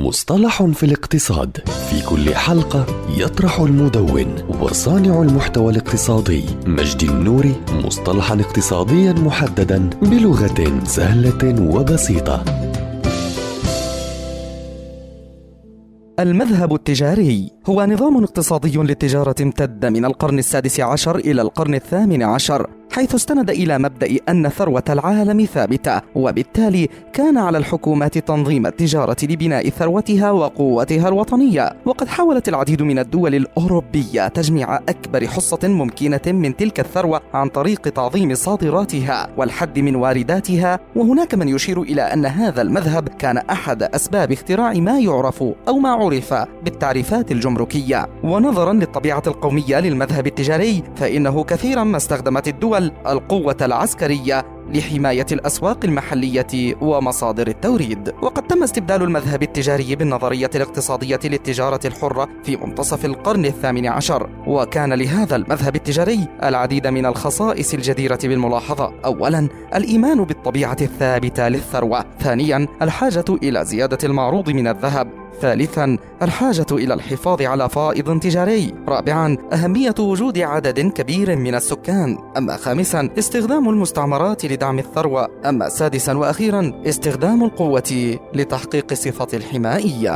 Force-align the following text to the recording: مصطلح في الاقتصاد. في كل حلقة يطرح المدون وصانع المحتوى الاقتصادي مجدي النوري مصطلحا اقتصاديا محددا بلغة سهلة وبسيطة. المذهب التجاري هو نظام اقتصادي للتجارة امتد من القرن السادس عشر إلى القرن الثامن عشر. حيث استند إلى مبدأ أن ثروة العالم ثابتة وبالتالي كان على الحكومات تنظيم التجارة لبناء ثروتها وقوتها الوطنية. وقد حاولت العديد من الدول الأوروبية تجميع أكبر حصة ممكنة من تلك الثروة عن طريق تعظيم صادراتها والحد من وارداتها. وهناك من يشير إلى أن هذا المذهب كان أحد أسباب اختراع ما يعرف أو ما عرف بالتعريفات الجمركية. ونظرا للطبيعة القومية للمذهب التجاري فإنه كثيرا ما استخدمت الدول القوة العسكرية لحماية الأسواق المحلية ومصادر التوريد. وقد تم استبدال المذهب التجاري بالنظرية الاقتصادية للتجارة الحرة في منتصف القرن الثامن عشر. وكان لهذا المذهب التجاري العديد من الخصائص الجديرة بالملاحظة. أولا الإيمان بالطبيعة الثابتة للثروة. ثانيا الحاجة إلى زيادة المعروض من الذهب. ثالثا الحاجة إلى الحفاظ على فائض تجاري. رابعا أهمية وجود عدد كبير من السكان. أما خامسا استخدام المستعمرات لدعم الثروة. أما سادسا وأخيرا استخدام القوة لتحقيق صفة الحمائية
مصطلح 0.00 0.62
في 0.62 0.82
الاقتصاد. 0.82 1.56
في 1.90 2.02
كل 2.06 2.34
حلقة 2.34 2.86
يطرح 3.16 3.60
المدون 3.60 4.34
وصانع 4.60 5.22
المحتوى 5.22 5.72
الاقتصادي 5.72 6.44
مجدي 6.66 7.06
النوري 7.06 7.54
مصطلحا 7.84 8.40
اقتصاديا 8.40 9.12
محددا 9.12 9.90
بلغة 10.02 10.84
سهلة 10.84 11.74
وبسيطة. 11.74 12.44
المذهب 16.20 16.74
التجاري 16.74 17.50
هو 17.66 17.84
نظام 17.84 18.24
اقتصادي 18.24 18.78
للتجارة 18.78 19.34
امتد 19.40 19.86
من 19.86 20.04
القرن 20.04 20.38
السادس 20.38 20.80
عشر 20.80 21.16
إلى 21.16 21.42
القرن 21.42 21.74
الثامن 21.74 22.22
عشر. 22.22 22.70
حيث 23.00 23.14
استند 23.14 23.50
إلى 23.50 23.78
مبدأ 23.78 24.18
أن 24.28 24.48
ثروة 24.48 24.82
العالم 24.88 25.44
ثابتة 25.44 26.00
وبالتالي 26.14 26.88
كان 27.12 27.38
على 27.38 27.58
الحكومات 27.58 28.18
تنظيم 28.18 28.66
التجارة 28.66 29.16
لبناء 29.22 29.68
ثروتها 29.68 30.30
وقوتها 30.30 31.08
الوطنية. 31.08 31.72
وقد 31.86 32.08
حاولت 32.08 32.48
العديد 32.48 32.82
من 32.82 32.98
الدول 32.98 33.34
الأوروبية 33.34 34.28
تجميع 34.28 34.76
أكبر 34.76 35.26
حصة 35.26 35.58
ممكنة 35.64 36.20
من 36.26 36.56
تلك 36.56 36.80
الثروة 36.80 37.20
عن 37.34 37.48
طريق 37.48 37.80
تعظيم 37.80 38.34
صادراتها 38.34 39.28
والحد 39.36 39.78
من 39.78 39.96
وارداتها. 39.96 40.80
وهناك 40.96 41.34
من 41.34 41.48
يشير 41.48 41.82
إلى 41.82 42.02
أن 42.02 42.26
هذا 42.26 42.62
المذهب 42.62 43.08
كان 43.08 43.38
أحد 43.38 43.82
أسباب 43.82 44.32
اختراع 44.32 44.72
ما 44.72 44.98
يعرف 44.98 45.42
أو 45.68 45.78
ما 45.78 45.90
عرف 45.90 46.34
بالتعريفات 46.64 47.32
الجمركية. 47.32 48.08
ونظرا 48.24 48.72
للطبيعة 48.72 49.22
القومية 49.26 49.80
للمذهب 49.80 50.26
التجاري 50.26 50.82
فإنه 50.96 51.44
كثيرا 51.44 51.84
ما 51.84 51.96
استخدمت 51.96 52.48
الدول 52.48 52.89
القوة 53.06 53.56
العسكرية 53.62 54.59
لحماية 54.74 55.26
الأسواق 55.32 55.84
المحلية 55.84 56.74
ومصادر 56.80 57.48
التوريد. 57.48 58.12
وقد 58.22 58.46
تم 58.46 58.62
استبدال 58.62 59.02
المذهب 59.02 59.42
التجاري 59.42 59.96
بالنظرية 59.96 60.50
الاقتصادية 60.54 61.20
للتجارة 61.24 61.80
الحرة 61.84 62.28
في 62.44 62.56
منتصف 62.56 63.04
القرن 63.04 63.44
الثامن 63.44 63.86
عشر. 63.86 64.28
وكان 64.46 64.92
لهذا 64.92 65.36
المذهب 65.36 65.76
التجاري 65.76 66.28
العديد 66.42 66.86
من 66.86 67.06
الخصائص 67.06 67.74
الجديرة 67.74 68.18
بالملاحظة. 68.22 68.92
أولا 69.04 69.48
الإيمان 69.74 70.24
بالطبيعة 70.24 70.76
الثابتة 70.80 71.48
للثروة. 71.48 72.04
ثانيا 72.20 72.66
الحاجة 72.82 73.24
إلى 73.42 73.64
زيادة 73.64 73.98
المعروض 74.04 74.50
من 74.50 74.68
الذهب. 74.68 75.08
ثالثا 75.40 75.98
الحاجة 76.22 76.66
إلى 76.72 76.94
الحفاظ 76.94 77.42
على 77.42 77.68
فائض 77.68 78.18
تجاري. 78.18 78.74
رابعا 78.88 79.36
أهمية 79.52 79.94
وجود 79.98 80.38
عدد 80.38 80.80
كبير 80.80 81.36
من 81.36 81.54
السكان. 81.54 82.18
أما 82.36 82.56
خامسا 82.56 83.08
استخدام 83.18 83.68
المستعمرات 83.68 84.44
لدعم 84.60 84.78
الثروة. 84.78 85.28
أما 85.48 85.68
سادسا 85.68 86.12
وأخيرا 86.12 86.82
استخدام 86.86 87.44
القوة 87.44 88.18
لتحقيق 88.34 88.94
صفة 88.94 89.28
الحمائية 89.34 90.14